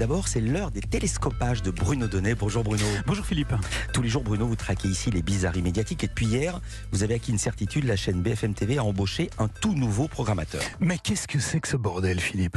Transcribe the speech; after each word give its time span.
d'abord, 0.00 0.28
c'est 0.28 0.40
l'heure 0.40 0.70
des 0.70 0.80
télescopages 0.80 1.60
de 1.60 1.70
Bruno 1.70 2.08
Donnet. 2.08 2.34
Bonjour 2.34 2.64
Bruno. 2.64 2.86
Bonjour 3.06 3.26
Philippe. 3.26 3.52
Tous 3.92 4.00
les 4.00 4.08
jours, 4.08 4.22
Bruno, 4.22 4.46
vous 4.46 4.56
traquez 4.56 4.88
ici 4.88 5.10
les 5.10 5.20
bizarreries 5.20 5.60
médiatiques. 5.60 6.02
Et 6.04 6.06
depuis 6.06 6.24
hier, 6.24 6.58
vous 6.90 7.02
avez 7.02 7.12
acquis 7.12 7.32
une 7.32 7.38
certitude, 7.38 7.84
la 7.84 7.96
chaîne 7.96 8.22
BFM 8.22 8.54
TV 8.54 8.78
a 8.78 8.84
embauché 8.84 9.28
un 9.38 9.48
tout 9.48 9.74
nouveau 9.74 10.08
programmateur. 10.08 10.62
Mais 10.80 10.96
qu'est-ce 10.96 11.28
que 11.28 11.38
c'est 11.38 11.60
que 11.60 11.68
ce 11.68 11.76
bordel, 11.76 12.18
Philippe? 12.18 12.56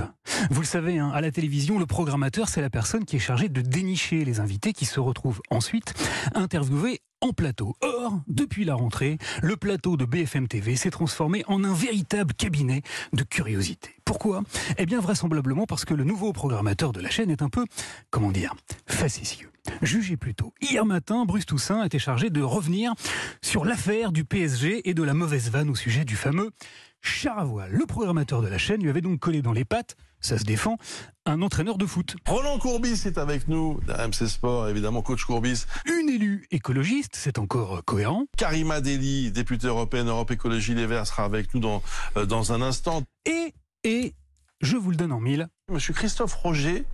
Vous 0.52 0.62
le 0.62 0.66
savez, 0.66 1.00
hein, 1.00 1.12
à 1.14 1.20
la 1.20 1.32
télévision, 1.32 1.80
le 1.80 1.86
programmateur, 1.86 2.48
c'est 2.48 2.62
la 2.62 2.70
personne 2.70 3.04
qui 3.04 3.18
est 3.18 3.20
chargée 3.20 3.50
de 3.50 3.60
dénicher 3.60 4.24
les 4.24 4.40
invités 4.40 4.72
qui 4.72 4.86
se 4.86 5.02
retrouvent 5.02 5.42
ensuite 5.50 5.94
interviewés 6.36 7.02
en 7.24 7.32
plateau. 7.32 7.76
Or, 7.82 8.20
depuis 8.28 8.66
la 8.66 8.76
rentrée, 8.76 9.18
le 9.42 9.56
plateau 9.56 9.96
de 9.96 10.04
BFM 10.04 10.50
TV 10.50 10.76
s'est 10.76 10.92
transformé 10.92 11.46
en 11.48 11.64
un 11.64 11.74
véritable 11.74 12.34
cabinet 12.34 12.82
de 13.14 13.24
curiosité. 13.24 13.92
Pourquoi? 14.04 14.44
Eh 14.78 14.86
bien, 14.86 15.00
vraisemblablement 15.00 15.66
parce 15.66 15.86
que 15.86 15.94
le 15.94 16.04
nouveau 16.04 16.34
programmateur 16.34 16.92
de 16.92 17.00
la 17.00 17.10
chaîne 17.10 17.32
est 17.32 17.42
un 17.42 17.48
peu, 17.48 17.66
comment 18.10 18.32
dire, 18.32 18.54
facétieux. 18.88 19.50
Jugez 19.82 20.18
plutôt. 20.18 20.54
Hier 20.62 20.86
matin, 20.86 21.24
Bruce 21.24 21.46
Toussaint 21.46 21.86
était 21.86 21.98
chargé 21.98 22.30
de 22.30 22.42
revenir 22.42 22.94
sur 23.42 23.64
l'affaire 23.64 24.12
du 24.12 24.26
PSG 24.26 24.90
et 24.90 24.94
de 24.94 25.04
la 25.04 25.14
mauvaise 25.14 25.50
vanne 25.50 25.70
au 25.70 25.76
sujet 25.76 26.04
du 26.04 26.18
fameux 26.18 26.52
char 27.00 27.40
à. 27.40 27.68
Le 27.70 27.86
programmateur 27.86 28.42
de 28.42 28.48
la 28.48 28.58
chaîne 28.58 28.82
lui 28.82 28.90
avait 28.90 29.02
donc 29.02 29.20
collé 29.20 29.42
dans 29.42 29.54
les 29.54 29.66
pattes, 29.66 29.96
ça 30.24 30.38
se 30.38 30.44
défend, 30.44 30.78
un 31.26 31.42
entraîneur 31.42 31.78
de 31.78 31.86
foot. 31.86 32.16
Roland 32.28 32.58
Courbis 32.58 33.04
est 33.06 33.18
avec 33.18 33.48
nous, 33.48 33.80
d'RMC 33.86 34.28
Sport, 34.28 34.70
évidemment, 34.70 35.02
coach 35.02 35.26
Courbis. 35.26 35.66
Une 35.86 36.10
élue 36.10 36.48
écologiste, 36.52 37.12
c'est 37.14 37.38
encore 37.40 37.84
cohérent. 37.86 38.26
Karima 38.38 38.82
Deli, 38.82 39.32
députée 39.32 39.68
européenne 39.68 40.08
Europe 40.08 40.32
Écologie 40.32 40.74
Les 40.74 40.88
Verts, 40.88 41.08
sera 41.08 41.26
avec 41.26 41.54
nous 41.54 41.60
dans, 41.60 41.84
euh, 42.18 42.26
dans 42.26 42.54
un 42.54 42.62
instant. 42.62 43.04
Et, 43.26 43.54
et, 43.84 44.14
je 44.62 44.78
vous 44.78 44.92
le 44.92 44.96
donne 44.96 45.12
en 45.12 45.20
mille. 45.20 45.48
Monsieur 45.70 45.94
Christophe 45.94 46.34
Roger 46.34 46.86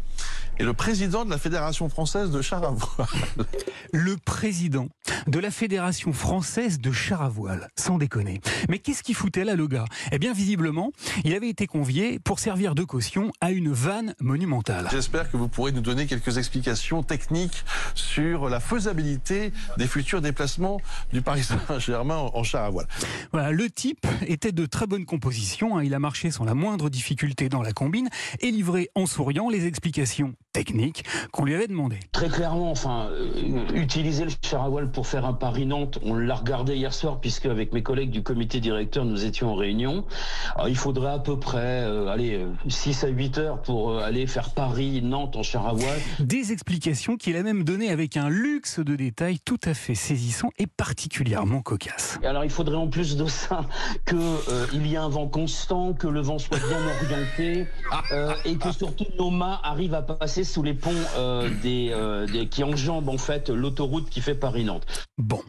est 0.57 0.63
le 0.63 0.73
président 0.73 1.23
de 1.23 1.29
la 1.29 1.37
Fédération 1.37 1.87
française 1.87 2.31
de 2.31 2.41
char 2.41 2.63
à 2.63 2.71
voile. 2.71 3.07
Le 3.93 4.17
président 4.17 4.89
de 5.27 5.39
la 5.39 5.51
Fédération 5.51 6.13
française 6.13 6.79
de 6.79 6.91
char 6.91 7.21
à 7.21 7.29
voile, 7.29 7.67
sans 7.75 7.97
déconner. 7.97 8.41
Mais 8.69 8.79
qu'est-ce 8.79 9.03
qu'il 9.03 9.15
foutait 9.15 9.43
là, 9.43 9.55
le 9.55 9.67
gars? 9.67 9.85
Eh 10.11 10.19
bien, 10.19 10.33
visiblement, 10.33 10.91
il 11.23 11.33
avait 11.33 11.49
été 11.49 11.67
convié 11.67 12.19
pour 12.19 12.39
servir 12.39 12.75
de 12.75 12.83
caution 12.83 13.31
à 13.41 13.51
une 13.51 13.71
vanne 13.71 14.15
monumentale. 14.19 14.87
J'espère 14.91 15.31
que 15.31 15.37
vous 15.37 15.47
pourrez 15.47 15.71
nous 15.71 15.81
donner 15.81 16.05
quelques 16.05 16.37
explications 16.37 17.03
techniques 17.03 17.63
sur 17.95 18.49
la 18.49 18.59
faisabilité 18.59 19.51
des 19.77 19.87
futurs 19.87 20.21
déplacements 20.21 20.79
du 21.13 21.21
Paris 21.21 21.43
Saint-Germain 21.43 22.17
en 22.33 22.43
char 22.43 22.63
à 22.65 22.69
voile. 22.69 22.87
Voilà, 23.31 23.51
le 23.51 23.69
type 23.69 24.05
était 24.27 24.51
de 24.51 24.65
très 24.65 24.87
bonne 24.87 25.05
composition. 25.05 25.77
hein. 25.77 25.83
Il 25.83 25.93
a 25.93 25.99
marché 25.99 26.31
sans 26.31 26.45
la 26.45 26.53
moindre 26.53 26.89
difficulté 26.89 27.49
dans 27.49 27.61
la 27.61 27.73
combine 27.73 28.09
et 28.39 28.51
livré 28.51 28.89
en 28.95 29.05
souriant 29.05 29.49
les 29.49 29.65
explications 29.65 30.33
techniques 30.51 31.03
qu'on 31.31 31.45
lui 31.45 31.55
avait 31.55 31.67
demandées. 31.67 31.99
Très 32.11 32.29
clairement, 32.29 32.71
enfin, 32.71 33.09
euh, 33.11 33.67
utiliser 33.73 34.25
le 34.25 34.31
char 34.43 34.63
à 34.63 34.69
voile 34.69 34.91
pour 34.91 35.07
faire 35.07 35.25
un 35.25 35.33
Paris-Nantes, 35.33 35.99
on 36.03 36.15
l'a 36.15 36.35
regardé 36.35 36.75
hier 36.75 36.93
soir 36.93 37.19
puisque 37.19 37.45
avec 37.45 37.73
mes 37.73 37.83
collègues 37.83 38.11
du 38.11 38.23
comité 38.23 38.59
directeur, 38.59 39.05
nous 39.05 39.25
étions 39.25 39.51
en 39.51 39.55
réunion. 39.55 40.05
Alors, 40.55 40.69
il 40.69 40.77
faudrait 40.77 41.11
à 41.11 41.19
peu 41.19 41.39
près, 41.39 41.83
euh, 41.83 42.07
allez, 42.07 42.35
euh, 42.35 42.51
6 42.67 43.03
à 43.03 43.07
8 43.07 43.37
heures 43.37 43.61
pour 43.61 43.91
euh, 43.91 44.03
aller 44.03 44.27
faire 44.27 44.49
Paris-Nantes 44.51 45.35
en 45.35 45.43
char 45.43 45.67
à 45.67 45.73
voile. 45.73 45.99
Des 46.19 46.51
explications 46.51 47.17
qu'il 47.17 47.35
a 47.35 47.43
même 47.43 47.63
données 47.63 47.89
avec 47.89 48.17
un 48.17 48.29
luxe 48.29 48.79
de 48.79 48.95
détails 48.95 49.39
tout 49.39 49.59
à 49.65 49.73
fait 49.73 49.95
saisissant 49.95 50.49
et 50.57 50.67
particulièrement 50.67 51.61
cocasse. 51.61 52.19
Alors, 52.23 52.43
il 52.43 52.49
faudrait 52.49 52.75
en 52.75 52.87
plus 52.87 53.15
de 53.15 53.25
ça 53.25 53.65
que 54.05 54.15
euh, 54.15 54.65
il 54.73 54.87
y 54.87 54.95
ait 54.95 54.97
un 54.97 55.09
vent 55.09 55.27
constant, 55.27 55.93
que 55.93 56.07
le 56.07 56.21
vent 56.21 56.37
soit 56.37 56.57
bien 56.57 56.77
orienté 57.03 57.67
euh, 58.11 58.33
et 58.45 58.55
que 58.55 58.71
surtout 58.71 59.05
nos 59.17 59.29
mâts 59.29 59.59
arrivent 59.63 59.93
à 59.93 60.01
passer 60.01 60.38
sous 60.43 60.63
les 60.63 60.73
ponts 60.73 60.91
euh, 61.17 61.49
euh, 61.65 62.45
qui 62.45 62.63
enjambent 62.63 63.09
en 63.09 63.17
fait 63.17 63.49
l'autoroute 63.49 64.09
qui 64.09 64.21
fait 64.21 64.35
Paris-Nantes. 64.35 64.85
Bon, 65.17 65.41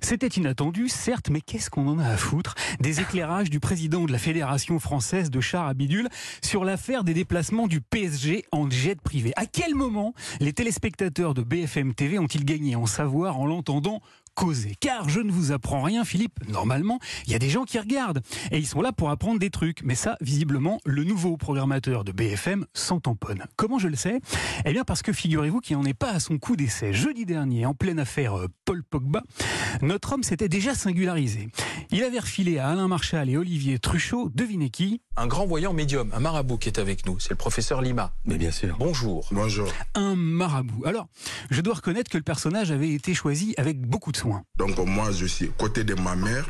c'était 0.00 0.28
inattendu, 0.28 0.88
certes, 0.88 1.30
mais 1.30 1.40
qu'est-ce 1.40 1.70
qu'on 1.70 1.86
en 1.88 1.98
a 1.98 2.06
à 2.06 2.16
foutre? 2.16 2.54
Des 2.80 3.00
éclairages 3.00 3.50
du 3.50 3.60
président 3.60 4.04
de 4.04 4.12
la 4.12 4.18
Fédération 4.18 4.78
française 4.78 5.30
de 5.30 5.40
chars 5.40 5.66
à 5.66 5.74
bidule 5.74 6.08
sur 6.42 6.64
l'affaire 6.64 7.04
des 7.04 7.14
déplacements 7.14 7.66
du 7.66 7.80
PSG 7.80 8.44
en 8.52 8.68
jet 8.70 9.00
privé. 9.00 9.32
À 9.36 9.46
quel 9.46 9.74
moment 9.74 10.14
les 10.40 10.52
téléspectateurs 10.52 11.34
de 11.34 11.42
BFM 11.42 11.94
TV 11.94 12.18
ont-ils 12.18 12.44
gagné? 12.44 12.76
En 12.76 12.86
savoir 12.86 13.38
en 13.38 13.46
l'entendant 13.46 14.00
causer 14.38 14.76
Car 14.78 15.08
je 15.08 15.18
ne 15.18 15.32
vous 15.32 15.50
apprends 15.50 15.82
rien, 15.82 16.04
Philippe, 16.04 16.38
normalement, 16.48 17.00
il 17.26 17.32
y 17.32 17.34
a 17.34 17.40
des 17.40 17.50
gens 17.50 17.64
qui 17.64 17.76
regardent 17.76 18.22
et 18.52 18.58
ils 18.58 18.68
sont 18.68 18.80
là 18.80 18.92
pour 18.92 19.10
apprendre 19.10 19.40
des 19.40 19.50
trucs. 19.50 19.82
Mais 19.82 19.96
ça, 19.96 20.16
visiblement, 20.20 20.78
le 20.86 21.02
nouveau 21.02 21.36
programmateur 21.36 22.04
de 22.04 22.12
BFM 22.12 22.64
s'en 22.72 23.00
tamponne. 23.00 23.44
Comment 23.56 23.80
je 23.80 23.88
le 23.88 23.96
sais? 23.96 24.20
Eh 24.64 24.72
bien 24.72 24.84
parce 24.84 25.02
que 25.02 25.12
figurez-vous 25.12 25.58
qu'il 25.58 25.76
n'en 25.76 25.84
est 25.84 25.92
pas 25.92 26.10
à 26.10 26.20
son 26.20 26.38
coup 26.38 26.54
d'essai. 26.54 26.92
Jeudi 26.92 27.26
dernier, 27.26 27.66
en 27.66 27.74
pleine 27.74 27.98
affaire 27.98 28.38
euh, 28.38 28.46
Paul 28.64 28.84
Pogba, 28.84 29.24
notre 29.82 30.12
homme 30.12 30.22
s'était 30.22 30.48
déjà 30.48 30.76
singularisé. 30.76 31.48
Il 31.90 32.04
avait 32.04 32.20
refilé 32.20 32.58
à 32.58 32.68
Alain 32.68 32.86
Marchal 32.86 33.28
et 33.28 33.36
Olivier 33.36 33.80
Truchot, 33.80 34.30
devinez 34.32 34.70
qui? 34.70 35.00
Un 35.18 35.26
grand 35.26 35.46
voyant 35.46 35.72
médium, 35.72 36.10
un 36.14 36.20
marabout 36.20 36.58
qui 36.58 36.68
est 36.68 36.78
avec 36.78 37.04
nous. 37.04 37.18
C'est 37.18 37.30
le 37.30 37.36
professeur 37.36 37.82
Lima. 37.82 38.12
Mais 38.24 38.38
bien 38.38 38.52
sûr. 38.52 38.76
Bonjour. 38.78 39.26
Bonjour. 39.32 39.68
Un 39.94 40.14
marabout. 40.14 40.84
Alors, 40.86 41.08
je 41.50 41.60
dois 41.60 41.74
reconnaître 41.74 42.10
que 42.10 42.18
le 42.18 42.22
personnage 42.22 42.70
avait 42.70 42.90
été 42.90 43.14
choisi 43.14 43.54
avec 43.56 43.80
beaucoup 43.80 44.12
de 44.12 44.16
soin. 44.16 44.44
Donc 44.56 44.78
moi, 44.78 45.10
je 45.10 45.26
suis 45.26 45.50
côté 45.58 45.82
de 45.82 45.94
ma 45.94 46.14
mère, 46.14 46.48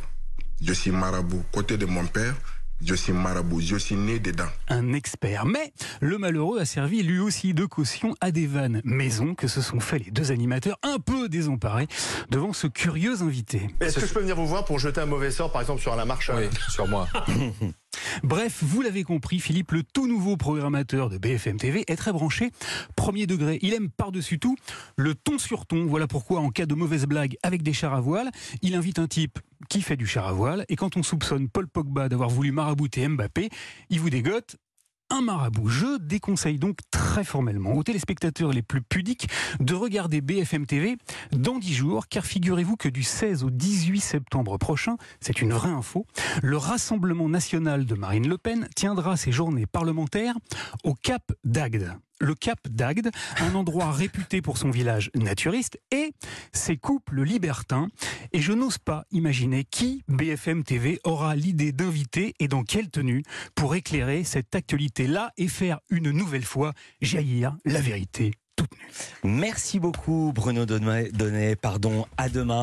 je 0.60 0.72
suis 0.72 0.90
marabout. 0.90 1.42
Côté 1.50 1.78
de 1.78 1.86
mon 1.86 2.04
père, 2.04 2.34
je 2.84 2.94
suis 2.94 3.12
marabout. 3.12 3.60
Je 3.60 3.76
suis 3.76 3.96
né 3.96 4.18
dedans. 4.18 4.48
Un 4.68 4.92
expert. 4.92 5.46
Mais 5.46 5.72
le 6.00 6.18
malheureux 6.18 6.60
a 6.60 6.66
servi 6.66 7.02
lui 7.02 7.20
aussi 7.20 7.54
de 7.54 7.64
caution 7.64 8.14
à 8.20 8.30
des 8.30 8.46
vannes 8.46 8.82
maison 8.84 9.34
que 9.34 9.48
se 9.48 9.62
sont 9.62 9.80
fait 9.80 9.98
les 9.98 10.10
deux 10.10 10.30
animateurs 10.30 10.78
un 10.82 10.98
peu 10.98 11.30
désemparés 11.30 11.88
devant 12.28 12.52
ce 12.52 12.66
curieux 12.66 13.22
invité. 13.22 13.70
Est-ce 13.80 13.98
que 13.98 14.06
je 14.06 14.12
peux 14.12 14.20
venir 14.20 14.36
vous 14.36 14.46
voir 14.46 14.66
pour 14.66 14.78
jeter 14.78 15.00
un 15.00 15.06
mauvais 15.06 15.30
sort, 15.30 15.50
par 15.52 15.62
exemple, 15.62 15.80
sur 15.80 15.92
Alain 15.94 16.04
Marchal 16.04 16.36
Oui, 16.36 16.58
sur 16.68 16.86
moi. 16.86 17.08
Bref, 18.22 18.62
vous 18.62 18.82
l'avez 18.82 19.04
compris, 19.04 19.41
Philippe, 19.41 19.72
le 19.72 19.82
tout 19.82 20.06
nouveau 20.06 20.36
programmateur 20.36 21.10
de 21.10 21.19
BFM 21.19 21.56
TV 21.56 21.84
est 21.86 21.97
très 21.97 22.12
branché, 22.12 22.50
premier 22.97 23.26
degré. 23.26 23.59
Il 23.62 23.75
aime 23.75 23.91
par-dessus 23.91 24.38
tout 24.38 24.56
le 24.97 25.14
ton 25.14 25.38
sur 25.38 25.66
ton. 25.66 25.86
Voilà 25.86 26.06
pourquoi, 26.06 26.41
en 26.41 26.50
cas 26.50 26.66
de 26.66 26.75
mauvaise 26.75 27.06
blague 27.06 27.36
avec 27.42 27.62
des 27.62 27.72
chars 27.72 27.94
à 27.94 28.00
voile, 28.00 28.31
il 28.62 28.75
invite 28.75 28.98
un 28.98 29.06
type 29.06 29.38
qui 29.69 29.82
fait 29.82 29.97
du 29.97 30.06
char 30.06 30.26
à 30.26 30.32
voile. 30.32 30.64
Et 30.69 30.76
quand 30.76 30.97
on 30.97 31.03
soupçonne 31.03 31.48
Paul 31.48 31.69
Pogba 31.69 32.09
d'avoir 32.09 32.28
voulu 32.28 32.53
marabouter 32.53 33.06
Mbappé, 33.06 33.50
il 33.91 34.00
vous 34.00 34.10
dégote 34.10 34.56
un 35.10 35.20
marabout. 35.22 35.69
Je 35.69 35.98
déconseille 35.98 36.58
donc 36.58 36.78
très 36.91 37.24
formellement 37.24 37.74
aux 37.74 37.82
téléspectateurs 37.82 38.52
les 38.52 38.62
plus 38.62 38.82
pudiques 38.82 39.28
de 39.60 39.74
regarder 39.74 40.20
BFM 40.20 40.66
TV 40.66 40.96
dans 41.32 41.58
10 41.58 41.74
jours, 41.74 42.08
car 42.08 42.24
figurez-vous 42.24 42.76
que 42.76 42.88
du 42.88 43.02
16 43.02 43.44
au 43.44 43.50
18 43.50 44.00
septembre 44.00 44.58
prochain, 44.58 44.97
c'est 45.20 45.41
une 45.41 45.52
vraie 45.52 45.70
info, 45.70 46.06
le 46.42 46.56
Rassemblement 46.56 47.28
national 47.28 47.86
de 47.86 47.94
Marine 47.94 48.28
Le 48.28 48.38
Pen 48.38 48.68
tiendra 48.74 49.16
ses 49.16 49.32
journées 49.32 49.66
parlementaires 49.66 50.34
au 50.84 50.94
Cap 50.94 51.32
d'Agde. 51.44 51.94
Le 52.20 52.34
Cap 52.34 52.58
d'Agde, 52.68 53.10
un 53.38 53.54
endroit 53.54 53.92
réputé 53.92 54.42
pour 54.42 54.58
son 54.58 54.70
village 54.70 55.10
naturiste 55.14 55.78
et 55.92 56.12
ses 56.52 56.76
couples 56.76 57.22
libertins. 57.22 57.88
Et 58.33 58.41
je 58.41 58.53
n'ose 58.53 58.78
pas 58.78 59.05
imaginer 59.11 59.65
qui 59.65 60.03
BFM 60.09 60.65
TV 60.65 61.00
aura 61.05 61.37
l'idée 61.37 61.72
d'inviter 61.72 62.34
et 62.39 62.49
dans 62.49 62.62
quelle 62.62 62.91
tenue 62.91 63.22
pour 63.55 63.75
éclairer 63.75 64.25
cette 64.25 64.55
actualité-là 64.55 65.33
et 65.37 65.49
faire 65.49 65.81
une 65.91 66.11
nouvelle 66.11 66.44
fois 66.44 66.72
jaillir 67.00 67.56
la 67.65 67.81
vérité 67.81 68.33
toute 68.56 68.72
nue. 68.72 69.31
Merci 69.31 69.78
beaucoup 69.78 70.33
Bruno 70.34 70.66
Donnet. 70.66 71.56
Pardon. 71.56 72.06
À 72.16 72.28
demain. 72.28 72.56